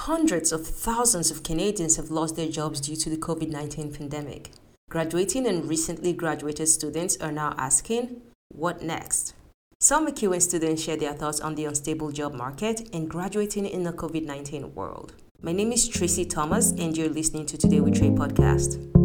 Hundreds 0.00 0.52
of 0.52 0.64
thousands 0.66 1.30
of 1.30 1.42
Canadians 1.42 1.96
have 1.96 2.10
lost 2.10 2.36
their 2.36 2.50
jobs 2.50 2.82
due 2.82 2.94
to 2.94 3.08
the 3.08 3.16
COVID 3.16 3.48
19 3.48 3.94
pandemic. 3.94 4.50
Graduating 4.90 5.46
and 5.46 5.66
recently 5.66 6.12
graduated 6.12 6.68
students 6.68 7.16
are 7.16 7.32
now 7.32 7.54
asking, 7.56 8.20
what 8.48 8.82
next? 8.82 9.34
Some 9.80 10.06
MacEwan 10.06 10.42
students 10.42 10.82
share 10.82 10.98
their 10.98 11.14
thoughts 11.14 11.40
on 11.40 11.54
the 11.54 11.64
unstable 11.64 12.12
job 12.12 12.34
market 12.34 12.90
and 12.92 13.08
graduating 13.08 13.66
in 13.66 13.84
the 13.84 13.92
COVID 13.92 14.26
19 14.26 14.74
world. 14.74 15.14
My 15.40 15.52
name 15.52 15.72
is 15.72 15.88
Tracy 15.88 16.26
Thomas, 16.26 16.72
and 16.72 16.94
you're 16.94 17.08
listening 17.08 17.46
to 17.46 17.56
Today 17.56 17.80
with 17.80 17.98
Trey 17.98 18.10
podcast. 18.10 18.95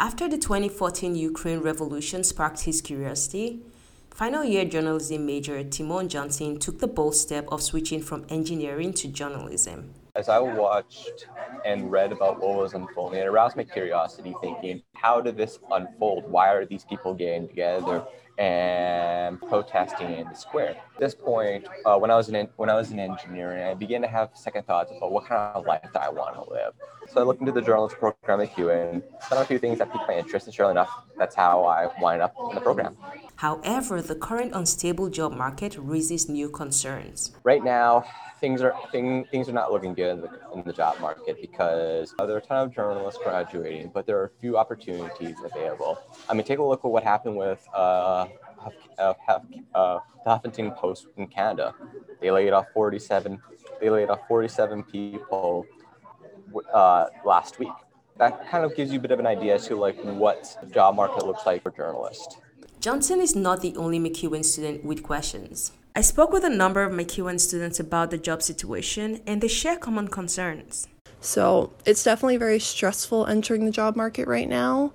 After 0.00 0.26
the 0.30 0.38
2014 0.38 1.14
Ukraine 1.14 1.58
revolution 1.58 2.24
sparked 2.24 2.60
his 2.60 2.80
curiosity, 2.80 3.60
final 4.08 4.42
year 4.42 4.64
journalism 4.64 5.26
major 5.26 5.62
Timon 5.62 6.08
Johnson 6.08 6.58
took 6.58 6.78
the 6.78 6.86
bold 6.86 7.14
step 7.14 7.46
of 7.52 7.62
switching 7.62 8.00
from 8.00 8.24
engineering 8.30 8.94
to 8.94 9.08
journalism. 9.08 9.92
As 10.16 10.28
I 10.28 10.40
watched 10.40 11.28
and 11.64 11.90
read 11.90 12.10
about 12.10 12.40
what 12.40 12.56
was 12.56 12.74
unfolding, 12.74 13.20
it 13.20 13.26
aroused 13.26 13.56
my 13.56 13.64
curiosity, 13.64 14.34
thinking, 14.40 14.82
how 14.94 15.20
did 15.20 15.36
this 15.36 15.58
unfold? 15.70 16.28
Why 16.28 16.52
are 16.52 16.64
these 16.66 16.84
people 16.84 17.14
getting 17.14 17.46
together 17.46 18.04
and 18.36 19.40
protesting 19.40 20.12
in 20.14 20.26
the 20.26 20.34
square? 20.34 20.70
At 20.70 21.00
this 21.00 21.14
point, 21.14 21.66
uh, 21.84 21.96
when 21.98 22.10
I 22.10 22.16
was 22.16 22.28
in 22.28 22.48
when 22.56 22.68
I 22.68 22.74
was 22.74 22.90
in 22.90 22.98
engineering, 22.98 23.62
I 23.62 23.74
began 23.74 24.02
to 24.02 24.08
have 24.08 24.30
second 24.34 24.66
thoughts 24.66 24.90
about 24.96 25.12
what 25.12 25.26
kind 25.26 25.54
of 25.54 25.64
life 25.64 25.88
I 25.94 26.08
want 26.08 26.34
to 26.34 26.50
live. 26.50 26.72
So 27.08 27.20
I 27.20 27.24
looked 27.24 27.40
into 27.40 27.52
the 27.52 27.62
journalism 27.62 27.98
program 27.98 28.40
at 28.40 28.54
CUN, 28.54 29.02
found 29.28 29.42
a 29.42 29.44
few 29.44 29.58
things 29.58 29.78
that 29.78 29.92
piqued 29.92 30.08
my 30.08 30.18
interest, 30.18 30.46
and 30.46 30.54
sure 30.54 30.70
enough, 30.70 30.90
that's 31.18 31.36
how 31.36 31.64
I 31.64 31.88
wind 32.00 32.20
up 32.20 32.34
in 32.48 32.56
the 32.56 32.60
program. 32.60 32.96
However, 33.40 34.02
the 34.02 34.16
current 34.16 34.52
unstable 34.54 35.08
job 35.08 35.32
market 35.32 35.74
raises 35.78 36.28
new 36.28 36.50
concerns. 36.50 37.32
Right 37.42 37.64
now, 37.64 38.04
things 38.38 38.60
are 38.60 38.74
thing, 38.92 39.24
things 39.30 39.48
are 39.48 39.52
not 39.52 39.72
looking 39.72 39.94
good 39.94 40.10
in 40.10 40.20
the, 40.20 40.30
in 40.54 40.62
the 40.62 40.74
job 40.74 41.00
market 41.00 41.40
because 41.40 42.14
uh, 42.18 42.26
there 42.26 42.36
are 42.36 42.40
a 42.40 42.42
ton 42.42 42.66
of 42.66 42.74
journalists 42.74 43.18
graduating, 43.24 43.92
but 43.94 44.04
there 44.04 44.18
are 44.18 44.30
few 44.42 44.58
opportunities 44.58 45.36
available. 45.42 45.98
I 46.28 46.34
mean, 46.34 46.44
take 46.44 46.58
a 46.58 46.62
look 46.62 46.84
at 46.84 46.90
what 46.90 47.02
happened 47.02 47.34
with 47.34 47.66
uh, 47.72 48.26
uh, 48.98 49.14
uh, 49.26 49.38
the 49.74 50.00
Huffington 50.26 50.76
Post 50.76 51.06
in 51.16 51.26
Canada. 51.26 51.74
They 52.20 52.30
laid 52.30 52.52
off 52.52 52.66
47. 52.74 53.40
They 53.80 53.88
laid 53.88 54.10
off 54.10 54.20
47 54.28 54.82
people 54.82 55.64
uh, 56.74 57.06
last 57.24 57.58
week. 57.58 57.72
That 58.18 58.50
kind 58.50 58.66
of 58.66 58.76
gives 58.76 58.92
you 58.92 58.98
a 58.98 59.00
bit 59.00 59.12
of 59.12 59.18
an 59.18 59.26
idea 59.26 59.54
as 59.54 59.66
to 59.68 59.76
like 59.76 59.98
what 60.02 60.58
the 60.62 60.66
job 60.66 60.94
market 60.94 61.24
looks 61.24 61.46
like 61.46 61.62
for 61.62 61.70
journalists. 61.70 62.36
Johnson 62.80 63.20
is 63.20 63.36
not 63.36 63.60
the 63.60 63.76
only 63.76 64.00
MacEwan 64.00 64.42
student 64.42 64.82
with 64.82 65.02
questions. 65.02 65.72
I 65.94 66.00
spoke 66.00 66.32
with 66.32 66.44
a 66.44 66.48
number 66.48 66.82
of 66.82 66.92
MacEwan 66.92 67.38
students 67.38 67.78
about 67.78 68.10
the 68.10 68.16
job 68.16 68.40
situation, 68.40 69.20
and 69.26 69.42
they 69.42 69.48
share 69.48 69.76
common 69.76 70.08
concerns. 70.08 70.88
So 71.20 71.74
it's 71.84 72.02
definitely 72.02 72.38
very 72.38 72.58
stressful 72.58 73.26
entering 73.26 73.66
the 73.66 73.70
job 73.70 73.96
market 73.96 74.26
right 74.26 74.48
now. 74.48 74.94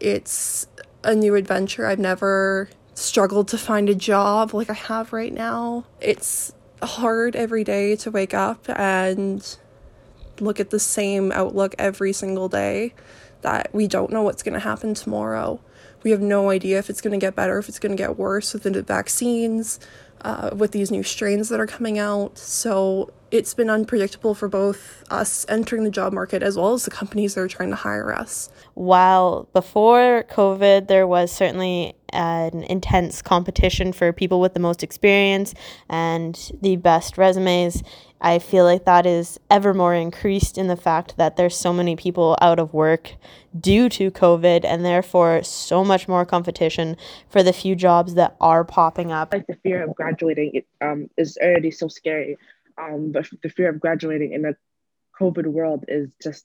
It's 0.00 0.66
a 1.04 1.14
new 1.14 1.34
adventure. 1.34 1.84
I've 1.84 1.98
never 1.98 2.70
struggled 2.94 3.48
to 3.48 3.58
find 3.58 3.90
a 3.90 3.94
job 3.94 4.54
like 4.54 4.70
I 4.70 4.74
have 4.74 5.12
right 5.12 5.34
now. 5.34 5.84
It's 6.00 6.54
hard 6.82 7.36
every 7.36 7.64
day 7.64 7.96
to 7.96 8.10
wake 8.10 8.32
up 8.32 8.64
and 8.70 9.58
look 10.40 10.58
at 10.58 10.70
the 10.70 10.80
same 10.80 11.32
outlook 11.32 11.74
every 11.78 12.14
single 12.14 12.48
day 12.48 12.94
that 13.42 13.74
we 13.74 13.86
don't 13.86 14.10
know 14.10 14.22
what's 14.22 14.42
going 14.42 14.54
to 14.54 14.60
happen 14.60 14.94
tomorrow. 14.94 15.60
We 16.02 16.10
have 16.12 16.20
no 16.20 16.50
idea 16.50 16.78
if 16.78 16.88
it's 16.88 17.00
going 17.00 17.12
to 17.12 17.24
get 17.24 17.36
better, 17.36 17.58
if 17.58 17.68
it's 17.68 17.78
going 17.78 17.96
to 17.96 18.02
get 18.02 18.18
worse 18.18 18.52
with 18.52 18.62
the 18.62 18.82
vaccines 18.82 19.78
uh, 20.22 20.50
with 20.54 20.72
these 20.72 20.90
new 20.90 21.02
strains 21.02 21.48
that 21.48 21.60
are 21.60 21.66
coming 21.66 21.98
out. 21.98 22.38
So 22.38 23.10
it's 23.30 23.54
been 23.54 23.70
unpredictable 23.70 24.34
for 24.34 24.48
both 24.48 25.04
us 25.10 25.46
entering 25.48 25.84
the 25.84 25.90
job 25.90 26.12
market 26.12 26.42
as 26.42 26.56
well 26.56 26.72
as 26.72 26.84
the 26.84 26.90
companies 26.90 27.34
that 27.34 27.42
are 27.42 27.48
trying 27.48 27.70
to 27.70 27.76
hire 27.76 28.12
us. 28.12 28.50
While 28.74 29.48
before 29.52 30.24
COVID, 30.30 30.88
there 30.88 31.06
was 31.06 31.30
certainly 31.30 31.94
an 32.12 32.62
intense 32.64 33.22
competition 33.22 33.92
for 33.92 34.12
people 34.12 34.40
with 34.40 34.54
the 34.54 34.60
most 34.60 34.82
experience 34.82 35.54
and 35.88 36.52
the 36.60 36.76
best 36.76 37.18
resumes. 37.18 37.82
I 38.20 38.38
feel 38.38 38.64
like 38.64 38.84
that 38.84 39.06
is 39.06 39.40
ever 39.50 39.72
more 39.72 39.94
increased 39.94 40.58
in 40.58 40.66
the 40.66 40.76
fact 40.76 41.16
that 41.16 41.36
there's 41.36 41.56
so 41.56 41.72
many 41.72 41.96
people 41.96 42.36
out 42.42 42.58
of 42.58 42.74
work 42.74 43.14
due 43.58 43.88
to 43.90 44.10
COVID 44.10 44.64
and 44.64 44.84
therefore 44.84 45.42
so 45.42 45.84
much 45.84 46.06
more 46.06 46.26
competition 46.26 46.96
for 47.28 47.42
the 47.42 47.52
few 47.52 47.74
jobs 47.74 48.14
that 48.14 48.36
are 48.40 48.62
popping 48.62 49.10
up. 49.10 49.32
Like 49.32 49.46
the 49.46 49.56
fear 49.62 49.84
of 49.84 49.94
graduating 49.94 50.62
um, 50.82 51.08
is 51.16 51.38
already 51.42 51.70
so 51.70 51.88
scary, 51.88 52.36
um, 52.76 53.12
but 53.12 53.26
the 53.42 53.48
fear 53.48 53.70
of 53.70 53.80
graduating 53.80 54.32
in 54.32 54.44
a 54.44 54.54
COVID 55.18 55.46
world 55.46 55.84
is 55.88 56.10
just, 56.22 56.44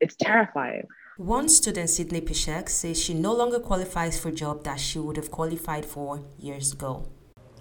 it's 0.00 0.16
terrifying. 0.16 0.86
One 1.18 1.48
student, 1.48 1.90
Sydney 1.90 2.20
Pshyk, 2.20 2.68
says 2.68 3.02
she 3.02 3.12
no 3.12 3.34
longer 3.34 3.58
qualifies 3.58 4.20
for 4.20 4.28
a 4.28 4.32
job 4.32 4.62
that 4.62 4.78
she 4.78 5.00
would 5.00 5.16
have 5.16 5.32
qualified 5.32 5.84
for 5.84 6.22
years 6.38 6.72
ago. 6.72 7.08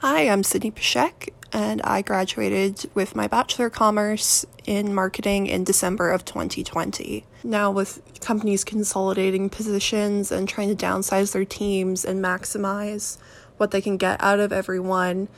Hi, 0.01 0.29
I'm 0.29 0.43
Sydney 0.43 0.69
Pshyk, 0.69 1.29
and 1.51 1.81
I 1.81 2.03
graduated 2.03 2.87
with 2.93 3.15
my 3.15 3.27
Bachelor 3.27 3.65
of 3.65 3.71
Commerce 3.73 4.45
in 4.67 4.93
Marketing 4.93 5.47
in 5.47 5.63
December 5.63 6.11
of 6.11 6.23
2020. 6.23 7.25
Now, 7.43 7.71
with 7.71 7.99
companies 8.21 8.63
consolidating 8.63 9.49
positions 9.49 10.31
and 10.31 10.47
trying 10.47 10.69
to 10.69 10.85
downsize 10.85 11.33
their 11.33 11.43
teams 11.43 12.05
and 12.05 12.23
maximize 12.23 13.17
what 13.57 13.71
they 13.71 13.81
can 13.81 13.97
get 13.97 14.21
out 14.21 14.39
of 14.39 14.53
everyone, 14.53 15.29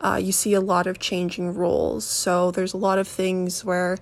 uh, 0.00 0.18
you 0.22 0.32
see 0.32 0.54
a 0.54 0.62
lot 0.62 0.86
of 0.86 0.98
changing 0.98 1.52
roles. 1.52 2.06
So, 2.06 2.50
there's 2.50 2.72
a 2.72 2.78
lot 2.78 2.98
of 2.98 3.06
things 3.06 3.66
where 3.66 3.98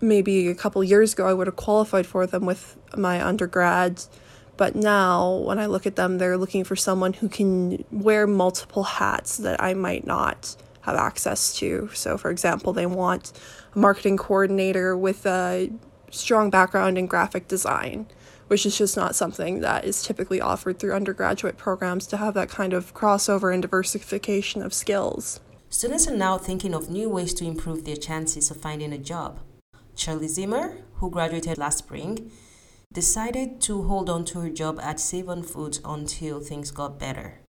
maybe 0.00 0.48
a 0.48 0.54
couple 0.54 0.82
years 0.84 1.12
ago 1.12 1.26
I 1.26 1.32
would 1.32 1.46
have 1.46 1.56
qualified 1.56 2.06
for 2.06 2.26
them 2.26 2.46
with 2.46 2.76
my 2.96 3.24
undergrads. 3.24 4.08
but 4.56 4.74
now, 4.74 5.34
when 5.36 5.58
I 5.58 5.66
look 5.66 5.86
at 5.86 5.96
them, 5.96 6.16
they're 6.16 6.38
looking 6.38 6.64
for 6.64 6.76
someone 6.76 7.12
who 7.12 7.28
can 7.28 7.84
wear 7.90 8.26
multiple 8.26 8.84
hats 8.84 9.36
that 9.36 9.62
I 9.62 9.74
might 9.74 10.06
not 10.06 10.56
have 10.86 10.96
access 10.96 11.54
to. 11.58 11.90
So, 11.92 12.16
for 12.16 12.30
example, 12.30 12.72
they 12.72 12.86
want 12.86 13.32
a 13.74 13.78
marketing 13.78 14.16
coordinator 14.16 14.96
with 14.96 15.26
a 15.26 15.70
strong 16.10 16.48
background 16.48 16.96
in 16.96 17.06
graphic 17.06 17.48
design, 17.48 18.06
which 18.46 18.64
is 18.64 18.78
just 18.78 18.96
not 18.96 19.14
something 19.14 19.60
that 19.60 19.84
is 19.84 20.02
typically 20.02 20.40
offered 20.40 20.78
through 20.78 20.94
undergraduate 20.94 21.58
programs 21.58 22.06
to 22.06 22.16
have 22.16 22.32
that 22.34 22.48
kind 22.48 22.72
of 22.72 22.94
crossover 22.94 23.52
and 23.52 23.60
diversification 23.60 24.62
of 24.62 24.72
skills. 24.72 25.40
Students 25.68 26.06
are 26.08 26.16
now 26.16 26.38
thinking 26.38 26.72
of 26.72 26.88
new 26.88 27.10
ways 27.10 27.34
to 27.34 27.44
improve 27.44 27.84
their 27.84 27.96
chances 27.96 28.50
of 28.50 28.56
finding 28.56 28.92
a 28.92 28.98
job. 28.98 29.40
Charlie 29.96 30.28
Zimmer, 30.28 30.76
who 30.96 31.10
graduated 31.10 31.58
last 31.58 31.78
spring, 31.78 32.30
decided 32.92 33.60
to 33.62 33.82
hold 33.84 34.08
on 34.10 34.24
to 34.26 34.40
her 34.40 34.50
job 34.50 34.78
at 34.80 35.00
Save 35.00 35.28
On 35.28 35.42
Foods 35.42 35.80
until 35.84 36.38
things 36.38 36.70
got 36.70 36.98
better. 36.98 37.40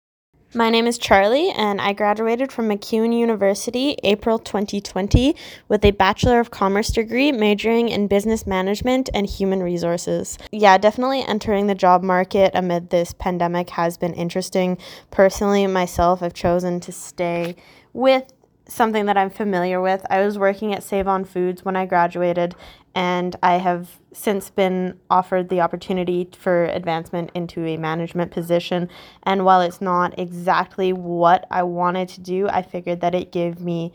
My 0.54 0.70
name 0.70 0.86
is 0.86 0.96
Charlie, 0.96 1.50
and 1.50 1.78
I 1.78 1.92
graduated 1.92 2.50
from 2.50 2.70
MacEwan 2.70 3.16
University 3.16 3.98
April 4.02 4.38
2020 4.38 5.36
with 5.68 5.84
a 5.84 5.90
Bachelor 5.90 6.40
of 6.40 6.50
Commerce 6.50 6.88
degree 6.88 7.32
majoring 7.32 7.90
in 7.90 8.08
business 8.08 8.46
management 8.46 9.10
and 9.12 9.26
human 9.26 9.62
resources. 9.62 10.38
Yeah, 10.50 10.78
definitely 10.78 11.22
entering 11.22 11.66
the 11.66 11.74
job 11.74 12.02
market 12.02 12.52
amid 12.54 12.88
this 12.88 13.12
pandemic 13.12 13.68
has 13.70 13.98
been 13.98 14.14
interesting. 14.14 14.78
Personally, 15.10 15.66
myself, 15.66 16.22
I've 16.22 16.32
chosen 16.32 16.80
to 16.80 16.92
stay 16.92 17.54
with 17.92 18.32
something 18.68 19.06
that 19.06 19.16
I'm 19.16 19.30
familiar 19.30 19.80
with. 19.80 20.04
I 20.10 20.20
was 20.24 20.38
working 20.38 20.74
at 20.74 20.82
Save 20.82 21.08
On 21.08 21.24
Foods 21.24 21.64
when 21.64 21.74
I 21.74 21.86
graduated, 21.86 22.54
and 22.94 23.34
I 23.42 23.54
have 23.54 23.98
since 24.12 24.50
been 24.50 24.98
offered 25.10 25.48
the 25.48 25.60
opportunity 25.60 26.28
for 26.36 26.66
advancement 26.66 27.30
into 27.34 27.64
a 27.64 27.76
management 27.78 28.30
position. 28.30 28.88
And 29.22 29.44
while 29.44 29.62
it's 29.62 29.80
not 29.80 30.18
exactly 30.18 30.92
what 30.92 31.46
I 31.50 31.62
wanted 31.62 32.08
to 32.10 32.20
do, 32.20 32.48
I 32.48 32.62
figured 32.62 33.00
that 33.00 33.14
it 33.14 33.32
gave 33.32 33.60
me 33.60 33.92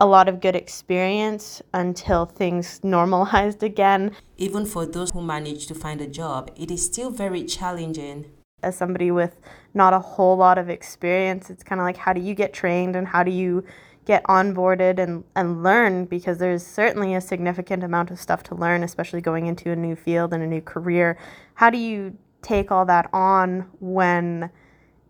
a 0.00 0.06
lot 0.06 0.28
of 0.28 0.40
good 0.40 0.56
experience 0.56 1.62
until 1.72 2.26
things 2.26 2.80
normalized 2.82 3.62
again. 3.62 4.12
Even 4.38 4.64
for 4.66 4.86
those 4.86 5.10
who 5.10 5.22
manage 5.22 5.66
to 5.66 5.74
find 5.74 6.00
a 6.00 6.06
job, 6.06 6.50
it 6.56 6.70
is 6.70 6.84
still 6.84 7.10
very 7.10 7.44
challenging. 7.44 8.26
As 8.62 8.76
somebody 8.76 9.10
with 9.10 9.38
not 9.74 9.92
a 9.92 9.98
whole 9.98 10.36
lot 10.38 10.56
of 10.56 10.70
experience, 10.70 11.50
it's 11.50 11.62
kind 11.62 11.80
of 11.80 11.84
like 11.84 11.98
how 11.98 12.14
do 12.14 12.20
you 12.20 12.34
get 12.34 12.54
trained 12.54 12.96
and 12.96 13.06
how 13.06 13.22
do 13.22 13.30
you 13.30 13.64
get 14.04 14.22
onboarded 14.24 14.98
and, 14.98 15.24
and 15.34 15.62
learn 15.62 16.04
because 16.04 16.38
there's 16.38 16.66
certainly 16.66 17.14
a 17.14 17.20
significant 17.20 17.82
amount 17.82 18.10
of 18.10 18.18
stuff 18.18 18.42
to 18.44 18.54
learn, 18.54 18.82
especially 18.82 19.20
going 19.20 19.46
into 19.46 19.70
a 19.70 19.76
new 19.76 19.96
field 19.96 20.32
and 20.32 20.42
a 20.42 20.46
new 20.46 20.60
career. 20.60 21.18
How 21.54 21.70
do 21.70 21.78
you 21.78 22.16
take 22.42 22.70
all 22.70 22.84
that 22.86 23.08
on 23.12 23.66
when 23.80 24.50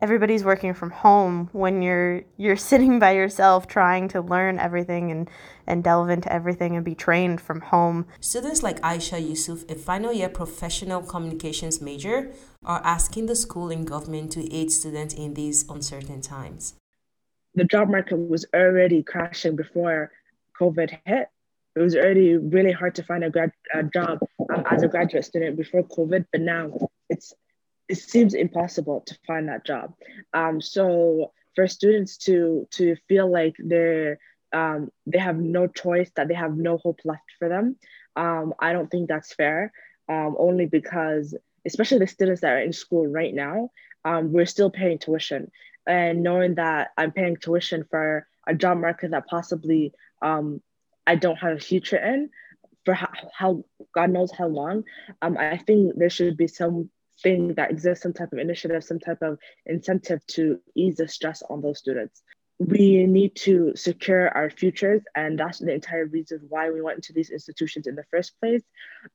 everybody's 0.00 0.44
working 0.44 0.75
from 0.75 0.91
home 0.91 1.49
when 1.52 1.81
you're 1.81 2.23
you're 2.37 2.56
sitting 2.70 2.99
by 2.99 3.12
yourself 3.12 3.67
trying 3.67 4.06
to 4.06 4.20
learn 4.20 4.58
everything 4.58 5.11
and 5.11 5.31
and 5.67 5.82
delve 5.82 6.11
into 6.11 6.31
everything 6.31 6.76
and 6.76 6.85
be 6.85 6.94
trained 6.94 7.40
from 7.40 7.61
home. 7.61 8.06
Students 8.20 8.62
like 8.62 8.81
Aisha 8.82 9.19
Yusuf, 9.19 9.64
a 9.69 9.75
final 9.75 10.12
year 10.12 10.29
professional 10.29 11.02
communications 11.02 11.81
major, 11.81 12.32
are 12.64 12.82
asking 12.85 13.26
the 13.26 13.35
school 13.35 13.70
and 13.70 13.87
government 13.87 14.32
to 14.32 14.52
aid 14.55 14.70
students 14.70 15.14
in 15.14 15.32
these 15.35 15.64
uncertain 15.70 16.20
times. 16.20 16.75
The 17.54 17.64
job 17.64 17.88
market 17.88 18.16
was 18.16 18.46
already 18.54 19.02
crashing 19.02 19.56
before 19.56 20.10
COVID 20.60 20.98
hit. 21.04 21.28
It 21.76 21.80
was 21.80 21.96
already 21.96 22.36
really 22.36 22.72
hard 22.72 22.94
to 22.96 23.02
find 23.02 23.24
a, 23.24 23.30
grad, 23.30 23.52
a 23.72 23.82
job 23.82 24.20
um, 24.52 24.64
as 24.70 24.82
a 24.82 24.88
graduate 24.88 25.24
student 25.24 25.56
before 25.56 25.82
COVID, 25.82 26.26
but 26.30 26.40
now 26.40 26.70
it's 27.08 27.34
it 27.88 27.96
seems 27.98 28.34
impossible 28.34 29.02
to 29.06 29.18
find 29.26 29.48
that 29.48 29.66
job. 29.66 29.94
Um, 30.32 30.60
so 30.60 31.32
for 31.54 31.66
students 31.66 32.16
to 32.18 32.66
to 32.72 32.96
feel 33.08 33.30
like 33.30 33.54
they're 33.58 34.18
um, 34.52 34.90
they 35.06 35.18
have 35.18 35.36
no 35.36 35.66
choice, 35.66 36.10
that 36.14 36.28
they 36.28 36.34
have 36.34 36.56
no 36.56 36.78
hope 36.78 37.00
left 37.04 37.30
for 37.38 37.48
them, 37.48 37.76
um, 38.16 38.54
I 38.58 38.72
don't 38.72 38.90
think 38.90 39.08
that's 39.08 39.34
fair. 39.34 39.72
Um, 40.08 40.36
only 40.38 40.66
because, 40.66 41.34
especially 41.66 41.98
the 41.98 42.06
students 42.06 42.42
that 42.42 42.52
are 42.52 42.60
in 42.60 42.72
school 42.72 43.06
right 43.06 43.34
now, 43.34 43.70
um, 44.04 44.32
we're 44.32 44.46
still 44.46 44.70
paying 44.70 44.98
tuition, 44.98 45.50
and 45.86 46.22
knowing 46.22 46.56
that 46.56 46.90
I'm 46.96 47.12
paying 47.12 47.36
tuition 47.36 47.84
for 47.90 48.26
a 48.46 48.54
job 48.54 48.78
market 48.78 49.12
that 49.12 49.26
possibly 49.26 49.92
um, 50.22 50.60
I 51.06 51.16
don't 51.16 51.36
have 51.36 51.56
a 51.56 51.60
future 51.60 51.96
in 51.96 52.30
for 52.84 52.94
how, 52.94 53.08
how 53.32 53.64
God 53.94 54.10
knows 54.10 54.30
how 54.30 54.46
long. 54.46 54.84
Um, 55.22 55.36
I 55.38 55.56
think 55.56 55.94
there 55.96 56.10
should 56.10 56.36
be 56.36 56.48
some 56.48 56.90
thing 57.22 57.54
that 57.54 57.70
exists, 57.70 58.02
some 58.02 58.12
type 58.12 58.32
of 58.32 58.38
initiative, 58.38 58.84
some 58.84 58.98
type 58.98 59.22
of 59.22 59.38
incentive 59.66 60.26
to 60.26 60.60
ease 60.74 60.96
the 60.96 61.08
stress 61.08 61.42
on 61.48 61.62
those 61.62 61.78
students. 61.78 62.22
We 62.58 63.04
need 63.04 63.34
to 63.36 63.72
secure 63.74 64.28
our 64.28 64.48
futures, 64.48 65.02
and 65.16 65.38
that's 65.38 65.58
the 65.58 65.72
entire 65.72 66.06
reason 66.06 66.40
why 66.48 66.70
we 66.70 66.80
went 66.80 66.98
into 66.98 67.12
these 67.12 67.30
institutions 67.30 67.86
in 67.86 67.96
the 67.96 68.04
first 68.10 68.38
place. 68.40 68.62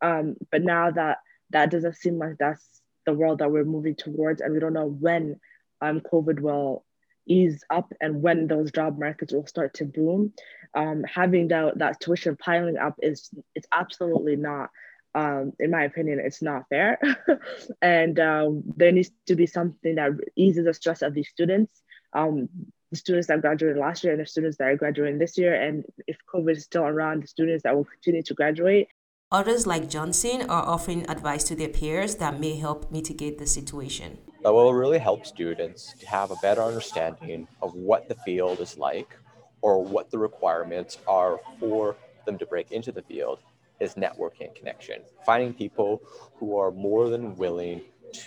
Um, 0.02 0.36
but 0.52 0.62
now 0.64 0.92
that 0.92 1.20
that 1.52 1.72
doesn't 1.72 1.96
seem 1.96 2.18
like 2.18 2.38
that's 2.38 2.82
the 3.10 3.18
world 3.18 3.40
that 3.40 3.52
we're 3.52 3.66
moving 3.66 3.96
towards, 3.96 4.42
and 4.42 4.54
we 4.54 4.60
don't 4.60 4.74
know 4.74 4.88
when 4.88 5.40
um, 5.82 6.02
COVID 6.02 6.40
will 6.40 6.86
ease 7.26 7.64
up 7.70 7.92
and 8.02 8.22
when 8.22 8.48
those 8.48 8.72
job 8.72 9.00
markets 9.00 9.34
will 9.34 9.48
start 9.48 9.74
to 9.76 9.86
boom. 9.86 10.34
Um, 10.74 11.04
having 11.04 11.48
that, 11.50 11.80
that 11.80 12.00
tuition 12.00 12.36
piling 12.38 12.78
up 12.78 12.96
is 13.02 13.30
it's 13.56 13.68
absolutely 13.72 14.36
not 14.36 14.70
um, 15.16 15.54
in 15.60 15.72
my 15.72 15.84
opinion, 15.84 16.20
it's 16.24 16.42
not 16.42 16.70
fair. 16.70 17.00
and 17.82 18.20
um, 18.20 18.64
there 18.78 18.92
needs 18.92 19.12
to 19.26 19.36
be 19.36 19.48
something 19.48 19.96
that 19.96 20.12
eases 20.36 20.66
the 20.66 20.74
stress 20.74 21.02
of 21.02 21.14
these 21.14 21.30
students, 21.30 21.82
um, 22.14 22.48
the 22.92 22.98
students 22.98 23.28
that 23.28 23.42
graduated 23.42 23.78
last 23.78 24.04
year 24.04 24.14
and 24.14 24.22
the 24.22 24.26
students 24.26 24.58
that 24.58 24.68
are 24.68 24.76
graduating 24.76 25.18
this 25.18 25.38
year. 25.38 25.60
And 25.60 25.84
if 26.08 26.18
COVID 26.32 26.58
is 26.58 26.64
still 26.64 26.84
around, 26.84 27.24
the 27.24 27.28
students 27.28 27.64
that 27.64 27.76
will 27.76 27.86
continue 27.86 28.24
to 28.24 28.34
graduate. 28.34 28.90
Others, 29.32 29.68
like 29.68 29.88
Johnson, 29.88 30.42
are 30.50 30.66
offering 30.66 31.08
advice 31.08 31.44
to 31.44 31.56
their 31.56 31.70
peers 31.70 32.16
that 32.16 32.40
may 32.40 32.56
help 32.56 32.92
mitigate 32.92 33.38
the 33.38 33.46
situation. 33.46 34.18
That 34.42 34.52
will 34.52 34.74
really 34.74 34.98
help 34.98 35.24
students 35.24 35.94
to 36.00 36.08
have 36.08 36.32
a 36.32 36.36
better 36.38 36.64
understanding 36.64 37.48
of 37.62 37.76
what 37.76 38.10
the 38.10 38.16
field 38.16 38.60
is 38.60 38.76
like 38.76 39.16
or 39.62 39.84
what 39.84 40.10
the 40.10 40.18
requirements 40.18 40.98
are 41.08 41.40
for 41.60 41.96
them 42.26 42.40
to 42.40 42.46
break 42.48 42.72
into 42.72 42.92
the 42.92 43.04
field 43.04 43.38
is 43.80 43.94
networking 43.94 44.56
connection, 44.56 45.04
finding 45.28 45.54
people 45.54 46.02
who 46.40 46.58
are 46.58 46.72
more 46.72 47.12
than 47.12 47.36
willing 47.36 47.82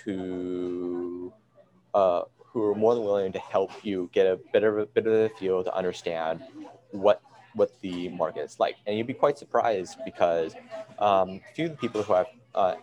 to 0.05 1.33
uh, 1.95 2.23
who 2.39 2.63
are 2.63 2.77
more 2.77 2.95
than 2.95 3.03
willing 3.03 3.33
to 3.33 3.41
help 3.41 3.73
you 3.85 4.09
get 4.13 4.29
a 4.29 4.39
bit 4.53 4.63
of 4.63 4.79
a 4.79 4.87
bit 4.87 5.09
of 5.09 5.13
the 5.13 5.31
feel 5.37 5.65
to 5.65 5.75
understand 5.75 6.43
what 6.93 7.22
what 7.55 7.81
the 7.81 8.09
market 8.11 8.41
is 8.41 8.59
like, 8.59 8.77
and 8.87 8.97
you'd 8.97 9.07
be 9.07 9.15
quite 9.15 9.39
surprised 9.39 9.99
because 10.05 10.55
um, 10.99 11.41
a 11.51 11.55
few 11.55 11.67
of 11.67 11.73
the 11.73 11.77
people 11.77 12.03
who 12.03 12.15
I've 12.15 12.27
uh, 12.55 12.75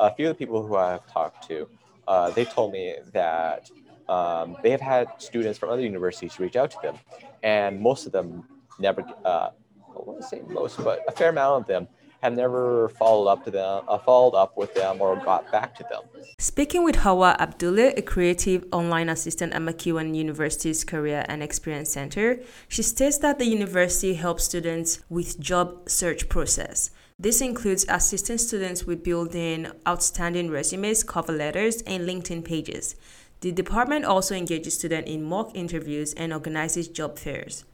a 0.00 0.14
few 0.14 0.28
of 0.28 0.38
the 0.38 0.46
people 0.46 0.66
who 0.66 0.76
I've 0.76 1.06
talked 1.12 1.46
to, 1.48 1.68
uh, 2.08 2.30
they 2.30 2.44
told 2.44 2.72
me 2.72 2.96
that 3.12 3.70
um, 4.08 4.56
they 4.62 4.70
have 4.70 4.80
had 4.80 5.08
students 5.18 5.58
from 5.58 5.70
other 5.70 5.82
universities 5.82 6.38
reach 6.38 6.56
out 6.56 6.70
to 6.72 6.78
them, 6.82 6.96
and 7.42 7.80
most 7.80 8.06
of 8.06 8.12
them 8.12 8.44
never 8.78 9.04
uh, 9.24 9.50
I 9.96 10.00
wouldn't 10.04 10.24
say 10.24 10.42
most, 10.48 10.82
but 10.82 11.00
a 11.06 11.12
fair 11.12 11.30
amount 11.30 11.62
of 11.62 11.66
them 11.66 11.88
have 12.22 12.34
never 12.34 12.88
followed 12.88 13.26
up 13.26 13.44
to 13.44 13.50
them, 13.50 13.82
uh, 13.88 13.98
followed 13.98 14.36
up 14.36 14.56
with 14.56 14.72
them, 14.74 15.00
or 15.00 15.16
got 15.16 15.50
back 15.50 15.74
to 15.76 15.84
them. 15.90 16.02
Speaking 16.38 16.84
with 16.84 16.96
Hawa 16.96 17.36
Abdullah, 17.38 17.92
a 17.96 18.02
creative 18.02 18.64
online 18.72 19.08
assistant 19.08 19.52
at 19.52 19.60
MacEwan 19.60 20.14
University's 20.14 20.84
Career 20.84 21.24
and 21.28 21.42
Experience 21.42 21.90
Center, 21.90 22.40
she 22.68 22.82
states 22.82 23.18
that 23.18 23.38
the 23.38 23.46
university 23.46 24.14
helps 24.14 24.44
students 24.44 25.00
with 25.08 25.40
job 25.40 25.88
search 25.88 26.28
process. 26.28 26.90
This 27.18 27.40
includes 27.40 27.84
assisting 27.88 28.38
students 28.38 28.84
with 28.84 29.04
building 29.04 29.66
outstanding 29.86 30.50
resumes, 30.50 31.04
cover 31.04 31.32
letters, 31.32 31.82
and 31.82 32.08
LinkedIn 32.08 32.44
pages. 32.44 32.96
The 33.40 33.50
department 33.50 34.04
also 34.04 34.36
engages 34.36 34.74
students 34.74 35.10
in 35.10 35.24
mock 35.24 35.50
interviews 35.54 36.14
and 36.14 36.32
organizes 36.32 36.86
job 36.86 37.18
fairs. 37.18 37.64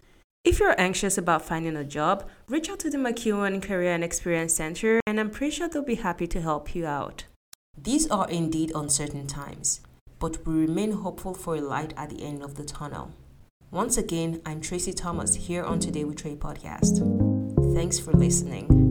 If 0.44 0.60
you're 0.60 0.80
anxious 0.80 1.18
about 1.18 1.44
finding 1.44 1.76
a 1.76 1.84
job, 1.84 2.28
reach 2.48 2.70
out 2.70 2.78
to 2.80 2.90
the 2.90 2.96
MacEwan 2.96 3.60
Career 3.60 3.92
and 3.92 4.04
Experience 4.04 4.54
Center, 4.54 5.00
and 5.06 5.18
I'm 5.18 5.30
pretty 5.30 5.56
sure 5.56 5.68
they'll 5.68 5.82
be 5.82 5.96
happy 5.96 6.26
to 6.28 6.40
help 6.40 6.74
you 6.74 6.86
out. 6.86 7.24
These 7.76 8.08
are 8.08 8.28
indeed 8.30 8.72
uncertain 8.74 9.26
times, 9.26 9.80
but 10.18 10.46
we 10.46 10.54
remain 10.54 10.92
hopeful 10.92 11.34
for 11.34 11.56
a 11.56 11.60
light 11.60 11.92
at 11.96 12.10
the 12.10 12.22
end 12.22 12.42
of 12.42 12.54
the 12.54 12.64
tunnel. 12.64 13.12
Once 13.70 13.98
again, 13.98 14.40
I'm 14.46 14.60
Tracy 14.60 14.92
Thomas 14.92 15.34
here 15.34 15.64
on 15.64 15.80
Today 15.80 16.04
with 16.04 16.22
Trey 16.22 16.36
podcast. 16.36 17.02
Thanks 17.74 17.98
for 17.98 18.12
listening. 18.12 18.87